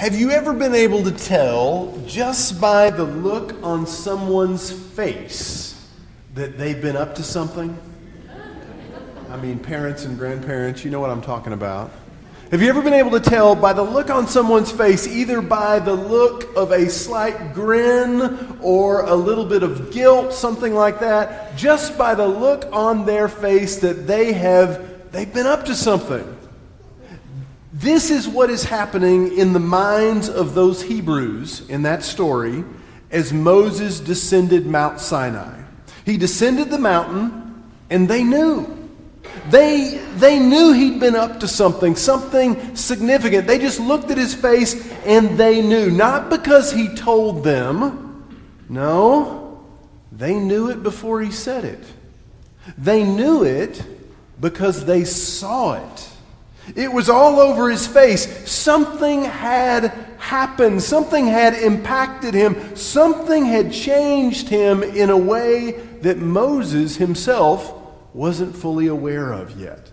[0.00, 5.78] Have you ever been able to tell just by the look on someone's face
[6.32, 7.78] that they've been up to something?
[9.28, 11.90] I mean, parents and grandparents, you know what I'm talking about.
[12.50, 15.80] Have you ever been able to tell by the look on someone's face, either by
[15.80, 21.58] the look of a slight grin or a little bit of guilt, something like that,
[21.58, 26.38] just by the look on their face that they have they've been up to something?
[27.72, 32.64] This is what is happening in the minds of those Hebrews in that story
[33.10, 35.62] as Moses descended Mount Sinai.
[36.04, 38.76] He descended the mountain and they knew.
[39.50, 43.46] They, they knew he'd been up to something, something significant.
[43.46, 45.90] They just looked at his face and they knew.
[45.90, 48.26] Not because he told them,
[48.68, 49.64] no,
[50.10, 51.84] they knew it before he said it.
[52.76, 53.82] They knew it
[54.40, 56.08] because they saw it.
[56.76, 58.50] It was all over his face.
[58.50, 59.88] Something had
[60.18, 60.82] happened.
[60.82, 62.76] Something had impacted him.
[62.76, 67.74] Something had changed him in a way that Moses himself
[68.14, 69.90] wasn't fully aware of yet.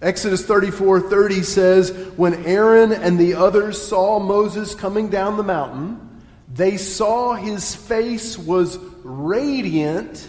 [0.00, 6.22] Exodus 34 30 says, When Aaron and the others saw Moses coming down the mountain,
[6.52, 10.28] they saw his face was radiant,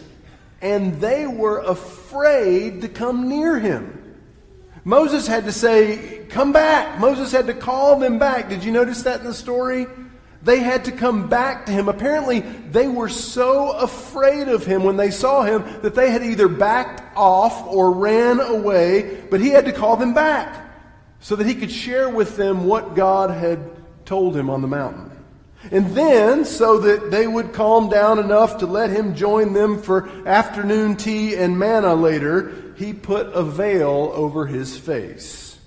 [0.61, 4.04] and they were afraid to come near him.
[4.85, 6.99] Moses had to say, Come back.
[6.99, 8.49] Moses had to call them back.
[8.49, 9.87] Did you notice that in the story?
[10.43, 11.89] They had to come back to him.
[11.89, 16.47] Apparently, they were so afraid of him when they saw him that they had either
[16.47, 20.69] backed off or ran away, but he had to call them back
[21.19, 23.59] so that he could share with them what God had
[24.05, 25.09] told him on the mountain.
[25.71, 30.07] And then, so that they would calm down enough to let him join them for
[30.27, 35.57] afternoon tea and manna later, he put a veil over his face.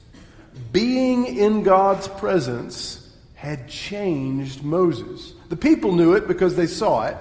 [0.72, 5.32] Being in God's presence had changed Moses.
[5.48, 7.16] The people knew it because they saw it,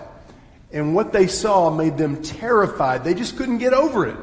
[0.72, 3.04] and what they saw made them terrified.
[3.04, 4.17] They just couldn't get over it.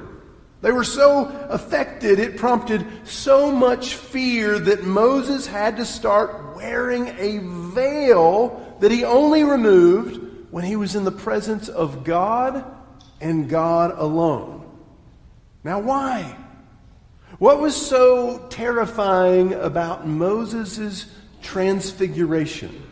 [0.60, 7.08] They were so affected, it prompted so much fear that Moses had to start wearing
[7.18, 7.38] a
[7.74, 12.64] veil that he only removed when he was in the presence of God
[13.20, 14.63] and God alone.
[15.64, 16.36] Now, why?
[17.38, 21.06] What was so terrifying about Moses'
[21.44, 22.82] transfiguration.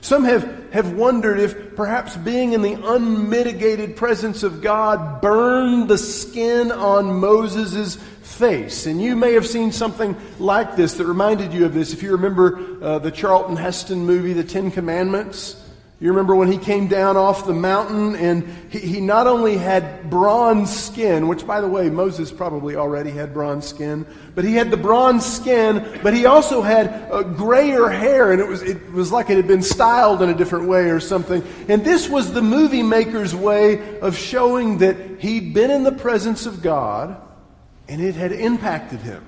[0.00, 5.98] Some have, have wondered if perhaps being in the unmitigated presence of God burned the
[5.98, 8.86] skin on Moses' face.
[8.86, 11.92] And you may have seen something like this that reminded you of this.
[11.92, 15.60] If you remember uh, the Charlton Heston movie, The Ten Commandments,
[15.98, 20.10] you remember when he came down off the mountain and he, he, not only had
[20.10, 24.70] bronze skin, which by the way, Moses probably already had bronze skin, but he had
[24.70, 29.10] the bronze skin, but he also had a grayer hair and it was, it was
[29.10, 31.42] like it had been styled in a different way or something.
[31.66, 36.44] And this was the movie maker's way of showing that he'd been in the presence
[36.44, 37.16] of God
[37.88, 39.26] and it had impacted him.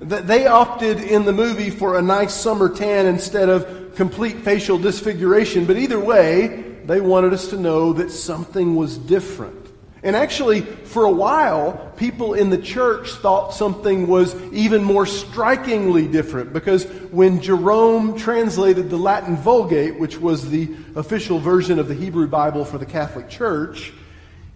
[0.00, 4.78] That they opted in the movie for a nice summer tan instead of complete facial
[4.78, 9.62] disfiguration, but either way, they wanted us to know that something was different.
[10.04, 16.08] And actually, for a while, people in the church thought something was even more strikingly
[16.08, 21.94] different because when Jerome translated the Latin Vulgate, which was the official version of the
[21.94, 23.92] Hebrew Bible for the Catholic Church,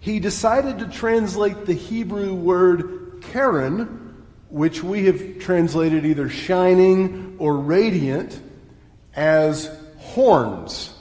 [0.01, 4.06] he decided to translate the Hebrew word Karen,
[4.57, 8.41] which we have translated either shining or radiant,
[9.15, 10.95] as horns,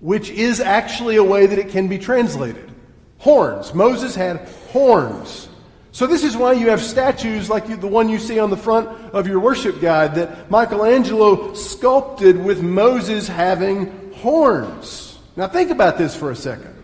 [0.00, 2.72] which is actually a way that it can be translated.
[3.18, 3.74] Horns.
[3.74, 5.50] Moses had horns.
[5.90, 8.88] So, this is why you have statues like the one you see on the front
[9.12, 15.18] of your worship guide that Michelangelo sculpted with Moses having horns.
[15.36, 16.74] Now, think about this for a second.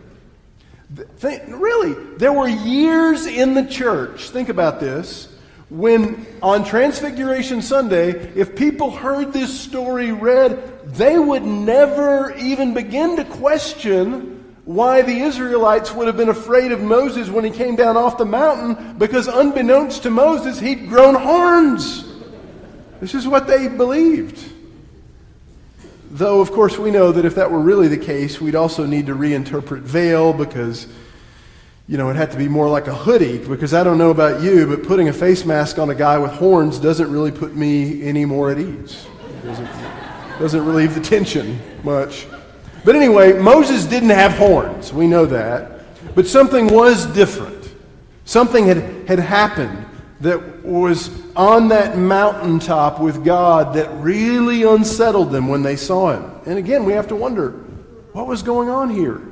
[1.16, 5.34] Think, really, there were years in the church, think about this,
[5.70, 13.16] when on Transfiguration Sunday, if people heard this story read, they would never even begin
[13.16, 14.34] to question
[14.64, 18.24] why the Israelites would have been afraid of Moses when he came down off the
[18.24, 22.04] mountain, because unbeknownst to Moses, he'd grown horns.
[23.00, 24.52] This is what they believed.
[26.10, 29.06] Though, of course, we know that if that were really the case, we'd also need
[29.06, 30.86] to reinterpret veil because
[31.88, 34.42] you know, it had to be more like a hoodie because I don't know about
[34.42, 38.02] you, but putting a face mask on a guy with horns doesn't really put me
[38.02, 39.06] any more at ease.
[39.26, 39.70] It doesn't,
[40.38, 42.26] doesn't relieve the tension much.
[42.84, 44.92] But anyway, Moses didn't have horns.
[44.92, 46.14] We know that.
[46.14, 47.74] But something was different.
[48.26, 49.86] Something had, had happened.
[50.20, 56.30] that was on that mountaintop with God that really unsettled them when they saw him.
[56.44, 57.52] And again, we have to wonder
[58.12, 59.22] what was going on here?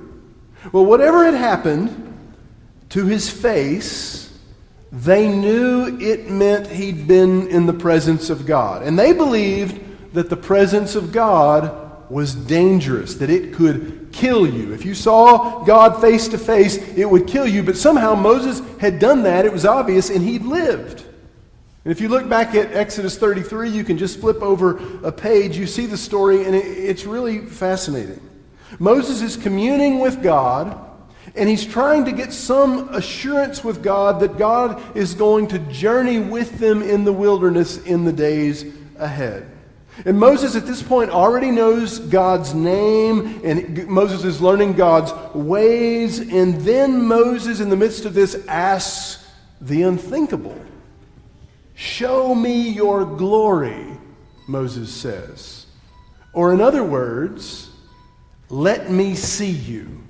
[0.72, 2.06] Well, whatever had happened
[2.96, 4.32] to his face,
[4.90, 8.82] they knew it meant he'd been in the presence of God.
[8.82, 14.72] And they believed that the presence of God was dangerous, that it could kill you.
[14.72, 17.62] If you saw God face to face, it would kill you.
[17.62, 21.00] But somehow Moses had done that, it was obvious, and he'd lived.
[21.84, 25.58] And if you look back at Exodus 33, you can just flip over a page,
[25.58, 28.22] you see the story, and it's really fascinating.
[28.78, 30.85] Moses is communing with God,
[31.36, 36.18] and he's trying to get some assurance with God that God is going to journey
[36.18, 38.64] with them in the wilderness in the days
[38.98, 39.50] ahead.
[40.04, 46.18] And Moses at this point already knows God's name, and Moses is learning God's ways.
[46.18, 49.26] And then Moses, in the midst of this, asks
[49.60, 50.60] the unthinkable
[51.74, 53.86] Show me your glory,
[54.46, 55.66] Moses says.
[56.32, 57.70] Or, in other words,
[58.48, 60.05] let me see you.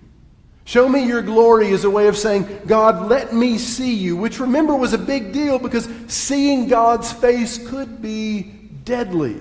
[0.66, 4.40] Show me your glory is a way of saying, God, let me see you, which
[4.40, 8.42] remember was a big deal because seeing God's face could be
[8.82, 9.40] deadly.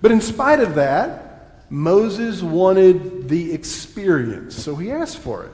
[0.00, 5.50] But in spite of that, Moses wanted the experience, so he asked for it.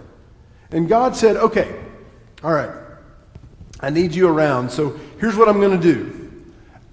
[0.70, 1.82] And God said, Okay,
[2.42, 2.70] all right,
[3.80, 6.44] I need you around, so here's what I'm going to do.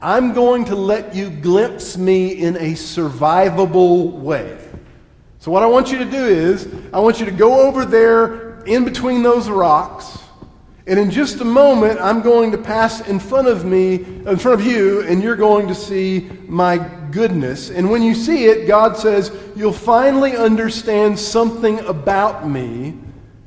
[0.02, 4.63] I'm going to let you glimpse me in a survivable way.
[5.44, 8.62] So, what I want you to do is, I want you to go over there
[8.62, 10.18] in between those rocks,
[10.88, 14.62] and in just a moment, I'm going to pass in front of me, in front
[14.62, 16.78] of you, and you're going to see my
[17.12, 17.72] goodness.
[17.72, 22.98] And when you see it, God says, you'll finally understand something about me,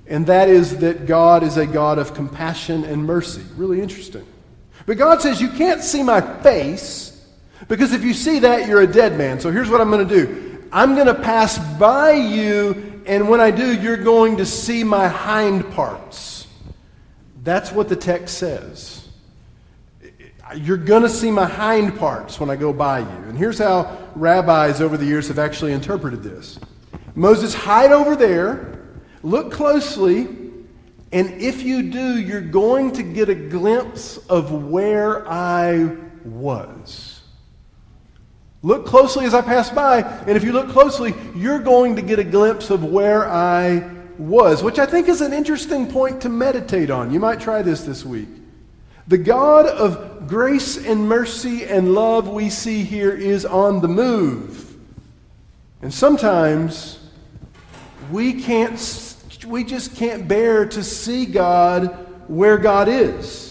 [0.07, 3.41] and that is that God is a God of compassion and mercy.
[3.57, 4.27] Really interesting.
[4.85, 7.27] But God says, you can't see my face,
[7.69, 9.41] because if you see that, you're a dead man.
[9.41, 13.41] So here's what I'm going to do I'm going to pass by you, and when
[13.41, 16.47] I do, you're going to see my hind parts.
[17.43, 19.09] That's what the text says.
[20.57, 23.29] You're going to see my hind parts when I go by you.
[23.29, 26.59] And here's how rabbis over the years have actually interpreted this
[27.15, 28.85] Moses, hide over there,
[29.23, 30.29] look closely,
[31.13, 37.16] and if you do, you're going to get a glimpse of where I was.
[38.63, 42.19] Look closely as I pass by, and if you look closely, you're going to get
[42.19, 43.89] a glimpse of where I
[44.19, 47.13] was, which I think is an interesting point to meditate on.
[47.13, 48.29] You might try this this week.
[49.09, 54.77] The God of grace and mercy and love we see here is on the move.
[55.81, 56.99] And sometimes
[58.11, 58.79] we can't
[59.47, 61.87] we just can't bear to see God
[62.29, 63.46] where God is.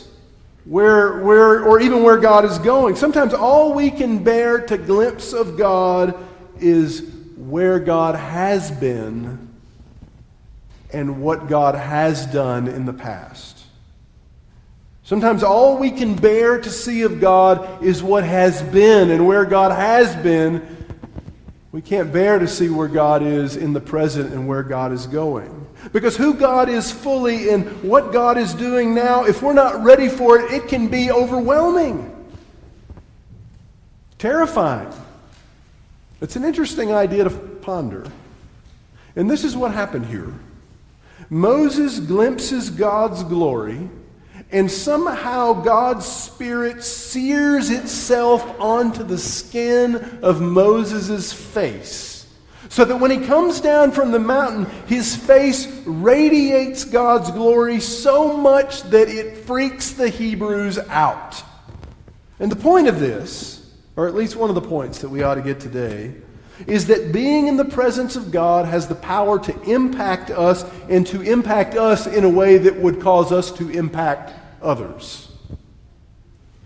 [0.66, 2.96] Where where or even where God is going.
[2.96, 6.18] Sometimes all we can bear to glimpse of God
[6.60, 9.48] is where God has been
[10.92, 13.64] and what God has done in the past.
[15.04, 19.46] Sometimes all we can bear to see of God is what has been, and where
[19.46, 20.85] God has been,
[21.76, 25.08] we can't bear to see where God is in the present and where God is
[25.08, 25.68] going.
[25.92, 30.08] Because who God is fully and what God is doing now, if we're not ready
[30.08, 32.16] for it, it can be overwhelming,
[34.18, 34.88] terrifying.
[36.22, 38.10] It's an interesting idea to ponder.
[39.18, 40.34] And this is what happened here.
[41.30, 43.90] Moses glimpses God's glory,
[44.56, 52.26] and somehow God's Spirit sears itself onto the skin of Moses' face.
[52.70, 58.38] So that when he comes down from the mountain, his face radiates God's glory so
[58.38, 61.44] much that it freaks the Hebrews out.
[62.40, 65.36] And the point of this, or at least one of the points that we ought
[65.36, 66.16] to get today,
[66.66, 71.06] is that being in the presence of God has the power to impact us and
[71.08, 74.32] to impact us in a way that would cause us to impact
[74.66, 75.32] others.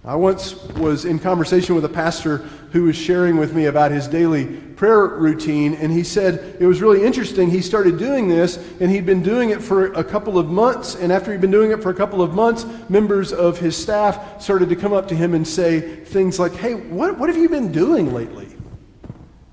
[0.05, 2.37] I once was in conversation with a pastor
[2.71, 6.81] who was sharing with me about his daily prayer routine, and he said it was
[6.81, 7.51] really interesting.
[7.51, 10.95] He started doing this, and he'd been doing it for a couple of months.
[10.95, 14.41] And after he'd been doing it for a couple of months, members of his staff
[14.41, 17.49] started to come up to him and say things like, Hey, what, what have you
[17.49, 18.47] been doing lately?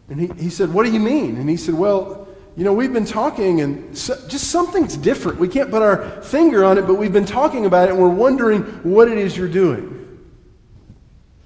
[0.09, 1.37] And he, he said, What do you mean?
[1.37, 2.26] And he said, Well,
[2.57, 5.39] you know, we've been talking and so, just something's different.
[5.39, 8.09] We can't put our finger on it, but we've been talking about it and we're
[8.09, 9.93] wondering what it is you're doing.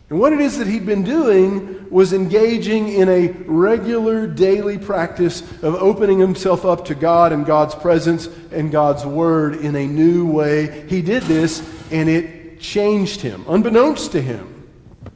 [0.09, 5.43] And what it is that he'd been doing was engaging in a regular daily practice
[5.63, 10.27] of opening himself up to God and God's presence and God's word in a new
[10.27, 10.87] way.
[10.89, 11.61] He did this
[11.93, 13.45] and it it changed him.
[13.49, 14.69] Unbeknownst to him,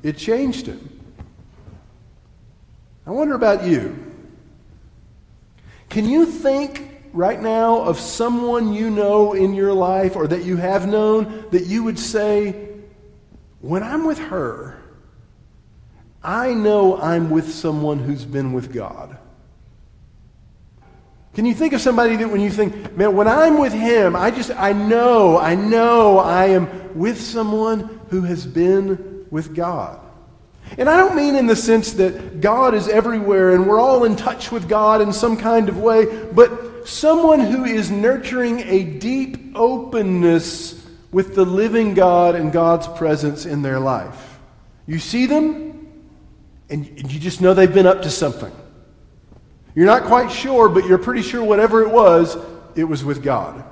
[0.02, 0.90] it changed him.
[3.06, 4.03] I wonder about you.
[5.94, 10.56] Can you think right now of someone you know in your life or that you
[10.56, 12.70] have known that you would say,
[13.60, 14.76] when I'm with her,
[16.20, 19.16] I know I'm with someone who's been with God?
[21.32, 24.32] Can you think of somebody that when you think, man, when I'm with him, I
[24.32, 30.03] just, I know, I know I am with someone who has been with God?
[30.78, 34.16] And I don't mean in the sense that God is everywhere and we're all in
[34.16, 39.52] touch with God in some kind of way, but someone who is nurturing a deep
[39.54, 44.38] openness with the living God and God's presence in their life.
[44.86, 45.88] You see them,
[46.68, 48.52] and you just know they've been up to something.
[49.74, 52.36] You're not quite sure, but you're pretty sure whatever it was,
[52.74, 53.64] it was with God.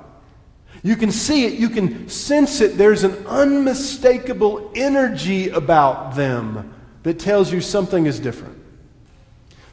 [0.83, 2.77] You can see it, you can sense it.
[2.77, 6.72] There's an unmistakable energy about them
[7.03, 8.57] that tells you something is different.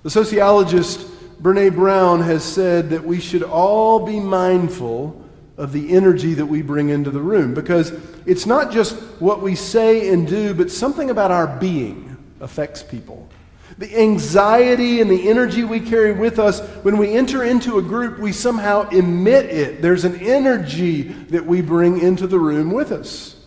[0.03, 1.07] The sociologist
[1.43, 5.25] Brene Brown has said that we should all be mindful
[5.57, 7.93] of the energy that we bring into the room because
[8.27, 13.29] it's not just what we say and do, but something about our being affects people.
[13.79, 18.19] The anxiety and the energy we carry with us, when we enter into a group,
[18.19, 19.81] we somehow emit it.
[19.81, 23.40] There's an energy that we bring into the room with us.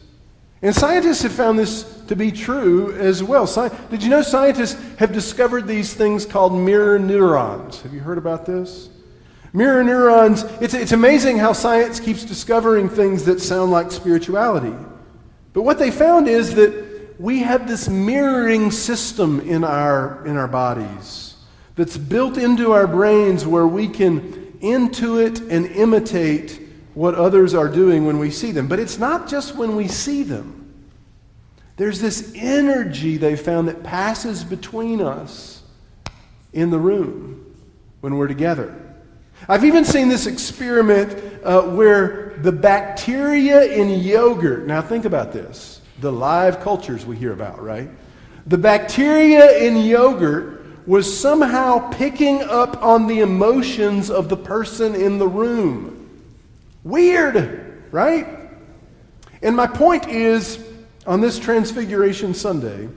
[0.63, 3.45] And scientists have found this to be true as well.
[3.45, 7.81] Sci- Did you know scientists have discovered these things called mirror neurons?
[7.81, 8.87] Have you heard about this?
[9.51, 14.73] Mirror neurons, it's, it's amazing how science keeps discovering things that sound like spirituality.
[15.51, 20.47] But what they found is that we have this mirroring system in our, in our
[20.47, 21.35] bodies
[21.75, 24.21] that's built into our brains where we can
[24.61, 26.62] intuit and imitate
[26.93, 28.67] what others are doing when we see them.
[28.67, 30.59] But it's not just when we see them.
[31.75, 35.63] There's this energy they found that passes between us
[36.53, 37.55] in the room
[38.01, 38.79] when we're together.
[39.49, 45.81] I've even seen this experiment uh, where the bacteria in yogurt, now think about this,
[45.99, 47.89] the live cultures we hear about, right?
[48.45, 55.17] The bacteria in yogurt was somehow picking up on the emotions of the person in
[55.17, 55.92] the room.
[56.83, 58.27] Weird, right?
[59.41, 60.63] And my point is
[61.05, 62.89] on this Transfiguration Sunday,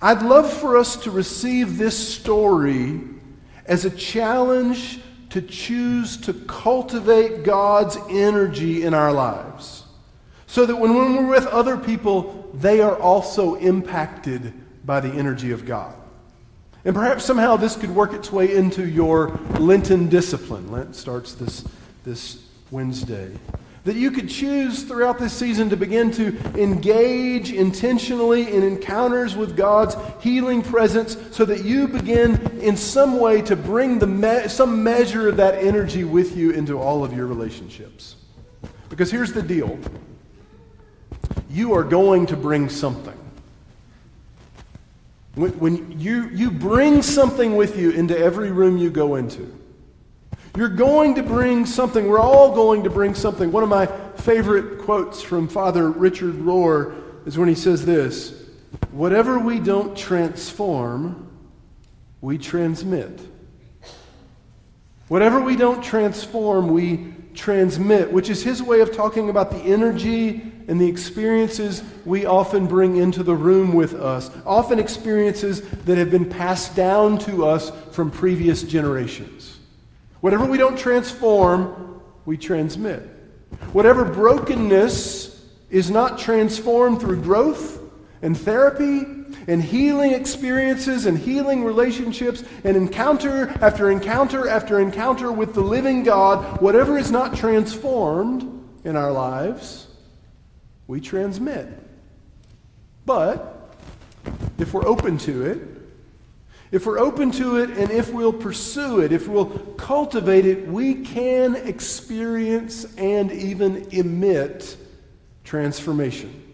[0.00, 3.00] I'd love for us to receive this story
[3.66, 5.00] as a challenge
[5.30, 9.84] to choose to cultivate God's energy in our lives.
[10.46, 14.54] So that when, we're with other people, they are also impacted
[14.86, 15.94] by the energy of God.
[16.84, 20.72] And perhaps somehow this could work its way into your Lenten discipline.
[20.72, 21.64] Lent starts this,
[22.04, 23.30] this Wednesday.
[23.84, 29.56] That you could choose throughout this season to begin to engage intentionally in encounters with
[29.56, 34.82] God's healing presence so that you begin in some way to bring the me- some
[34.82, 38.16] measure of that energy with you into all of your relationships.
[38.90, 39.78] Because here's the deal
[41.50, 43.18] you are going to bring something.
[45.34, 49.57] When, when you, you bring something with you into every room you go into.
[50.56, 52.08] You're going to bring something.
[52.08, 53.52] We're all going to bring something.
[53.52, 53.86] One of my
[54.16, 58.48] favorite quotes from Father Richard Rohr is when he says this
[58.90, 61.28] Whatever we don't transform,
[62.20, 63.20] we transmit.
[65.08, 70.52] Whatever we don't transform, we transmit, which is his way of talking about the energy
[70.66, 76.10] and the experiences we often bring into the room with us, often experiences that have
[76.10, 79.57] been passed down to us from previous generations.
[80.20, 83.02] Whatever we don't transform, we transmit.
[83.72, 87.80] Whatever brokenness is not transformed through growth
[88.22, 89.04] and therapy
[89.46, 96.02] and healing experiences and healing relationships and encounter after encounter after encounter with the living
[96.02, 99.86] God, whatever is not transformed in our lives,
[100.86, 101.68] we transmit.
[103.06, 103.74] But
[104.58, 105.77] if we're open to it,
[106.70, 109.46] if we're open to it and if we'll pursue it, if we'll
[109.76, 114.76] cultivate it, we can experience and even emit
[115.44, 116.44] transformation.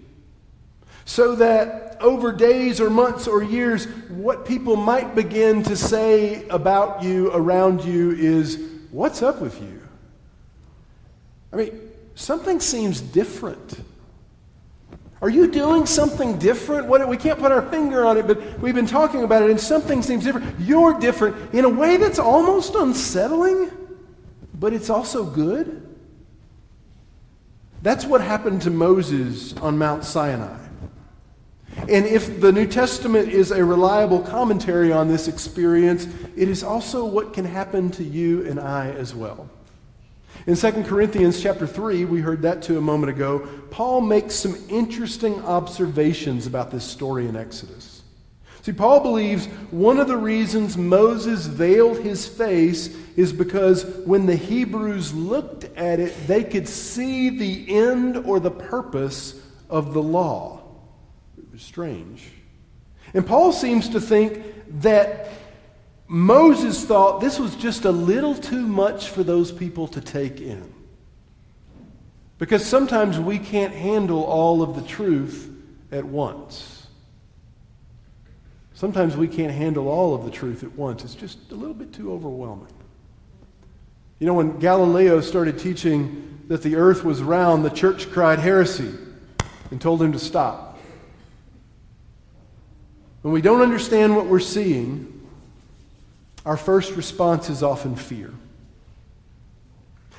[1.04, 7.02] So that over days or months or years, what people might begin to say about
[7.02, 9.80] you, around you, is, What's up with you?
[11.52, 11.80] I mean,
[12.14, 13.80] something seems different.
[15.24, 16.86] Are you doing something different?
[16.86, 19.58] What, we can't put our finger on it, but we've been talking about it, and
[19.58, 20.60] something seems different.
[20.60, 23.70] You're different in a way that's almost unsettling,
[24.52, 25.96] but it's also good.
[27.80, 30.58] That's what happened to Moses on Mount Sinai.
[31.88, 37.02] And if the New Testament is a reliable commentary on this experience, it is also
[37.02, 39.48] what can happen to you and I as well.
[40.46, 44.56] In 2 Corinthians chapter 3, we heard that too a moment ago, Paul makes some
[44.68, 48.02] interesting observations about this story in Exodus.
[48.60, 54.36] See, Paul believes one of the reasons Moses veiled his face is because when the
[54.36, 60.62] Hebrews looked at it, they could see the end or the purpose of the law.
[61.38, 62.28] It was strange.
[63.14, 64.42] And Paul seems to think
[64.80, 65.28] that
[66.06, 70.72] Moses thought this was just a little too much for those people to take in.
[72.38, 75.50] Because sometimes we can't handle all of the truth
[75.90, 76.86] at once.
[78.74, 81.04] Sometimes we can't handle all of the truth at once.
[81.04, 82.72] It's just a little bit too overwhelming.
[84.18, 88.92] You know, when Galileo started teaching that the earth was round, the church cried heresy
[89.70, 90.78] and told him to stop.
[93.22, 95.13] When we don't understand what we're seeing,
[96.44, 98.32] our first response is often fear.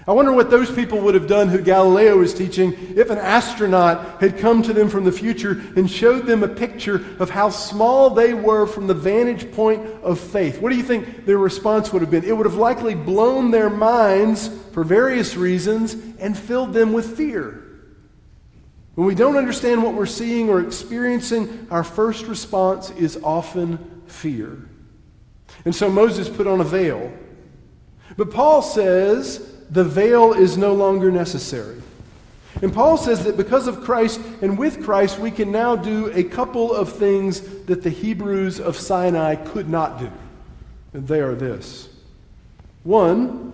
[0.08, 4.22] I wonder what those people would have done who Galileo was teaching if an astronaut
[4.22, 8.12] had come to them from the future and showed them a picture of how small
[8.12, 10.62] they were from the vantage point of faith.
[10.62, 12.24] What do you think their response would have been?
[12.24, 17.64] It would have likely blown their minds for various reasons and filled them with fear.
[18.94, 24.70] When we don't understand what we're seeing or experiencing, our first response is often fear.
[25.66, 27.12] And so Moses put on a veil.
[28.18, 31.82] But Paul says the veil is no longer necessary.
[32.62, 36.24] And Paul says that because of Christ and with Christ, we can now do a
[36.24, 40.12] couple of things that the Hebrews of Sinai could not do.
[40.94, 41.90] And they are this.
[42.84, 43.52] One,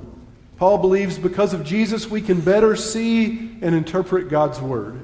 [0.58, 5.03] Paul believes because of Jesus, we can better see and interpret God's word.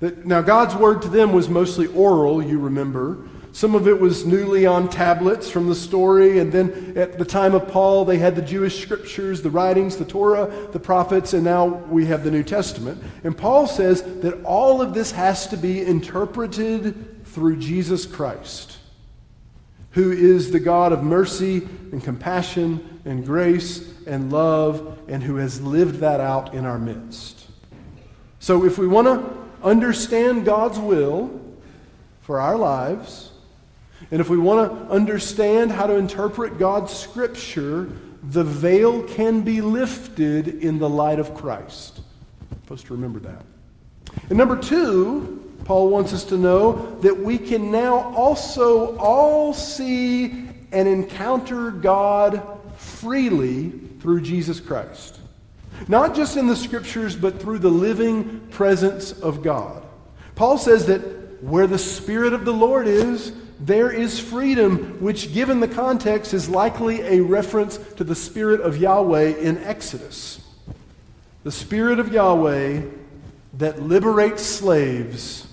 [0.00, 3.28] That, now, God's word to them was mostly oral, you remember.
[3.54, 7.54] Some of it was newly on tablets from the story, and then at the time
[7.54, 11.66] of Paul, they had the Jewish scriptures, the writings, the Torah, the prophets, and now
[11.66, 13.00] we have the New Testament.
[13.22, 18.76] And Paul says that all of this has to be interpreted through Jesus Christ,
[19.92, 21.58] who is the God of mercy
[21.92, 27.46] and compassion and grace and love, and who has lived that out in our midst.
[28.40, 31.40] So if we want to understand God's will
[32.20, 33.30] for our lives,
[34.10, 37.90] and if we want to understand how to interpret God's Scripture,
[38.22, 42.00] the veil can be lifted in the light of Christ.
[42.50, 43.44] I'm supposed to remember that.
[44.28, 50.48] And number two, Paul wants us to know that we can now also all see
[50.72, 52.42] and encounter God
[52.76, 55.20] freely through Jesus Christ.
[55.88, 59.82] Not just in the Scriptures, but through the living presence of God.
[60.34, 65.60] Paul says that where the Spirit of the Lord is, there is freedom, which, given
[65.60, 70.40] the context, is likely a reference to the Spirit of Yahweh in Exodus.
[71.44, 72.82] The Spirit of Yahweh
[73.58, 75.46] that liberates slaves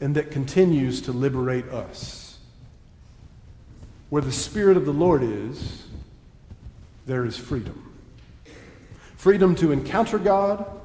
[0.00, 2.38] and that continues to liberate us.
[4.08, 5.84] Where the Spirit of the Lord is,
[7.06, 7.94] there is freedom.
[9.16, 10.79] Freedom to encounter God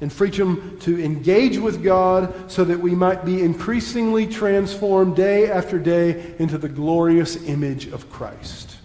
[0.00, 5.78] and freedom to engage with God so that we might be increasingly transformed day after
[5.78, 8.76] day into the glorious image of Christ.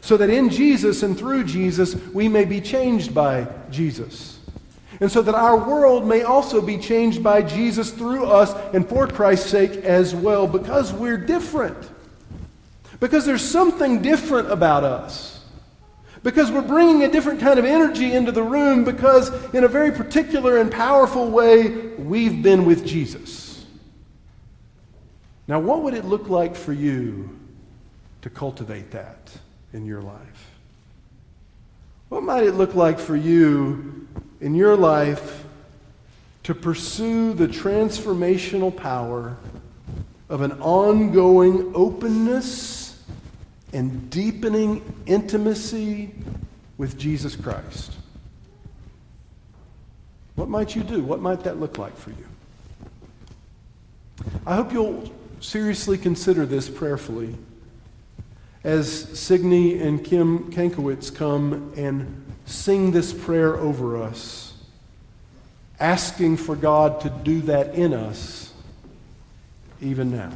[0.00, 4.38] So that in Jesus and through Jesus, we may be changed by Jesus.
[5.00, 9.06] And so that our world may also be changed by Jesus through us and for
[9.06, 11.90] Christ's sake as well, because we're different.
[13.00, 15.33] Because there's something different about us
[16.24, 19.92] because we're bringing a different kind of energy into the room because, in a very
[19.92, 23.66] particular and powerful way, we've been with Jesus.
[25.46, 27.38] Now, what would it look like for you
[28.22, 29.36] to cultivate that
[29.74, 30.50] in your life?
[32.08, 34.08] What might it look like for you
[34.40, 35.44] in your life
[36.44, 39.36] to pursue the transformational power
[40.30, 42.83] of an ongoing openness?
[43.74, 46.14] And deepening intimacy
[46.78, 47.92] with Jesus Christ.
[50.36, 51.02] What might you do?
[51.02, 52.26] What might that look like for you?
[54.46, 57.34] I hope you'll seriously consider this prayerfully
[58.62, 64.54] as Signe and Kim Kankowitz come and sing this prayer over us,
[65.78, 68.52] asking for God to do that in us
[69.80, 70.32] even now.